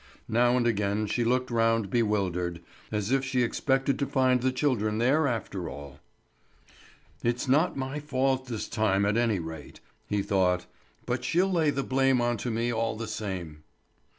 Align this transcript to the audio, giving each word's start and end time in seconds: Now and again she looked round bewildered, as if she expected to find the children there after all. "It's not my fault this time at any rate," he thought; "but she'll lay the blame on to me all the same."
Now 0.27 0.57
and 0.57 0.65
again 0.65 1.05
she 1.05 1.23
looked 1.23 1.51
round 1.51 1.91
bewildered, 1.91 2.59
as 2.91 3.11
if 3.11 3.23
she 3.23 3.43
expected 3.43 3.99
to 3.99 4.07
find 4.07 4.41
the 4.41 4.51
children 4.51 4.97
there 4.97 5.27
after 5.27 5.69
all. 5.69 5.99
"It's 7.21 7.47
not 7.47 7.77
my 7.77 7.99
fault 7.99 8.47
this 8.47 8.67
time 8.67 9.05
at 9.05 9.15
any 9.15 9.37
rate," 9.37 9.79
he 10.07 10.23
thought; 10.23 10.65
"but 11.05 11.23
she'll 11.23 11.51
lay 11.51 11.69
the 11.69 11.83
blame 11.83 12.19
on 12.19 12.37
to 12.37 12.49
me 12.49 12.73
all 12.73 12.95
the 12.95 13.05
same." 13.07 13.63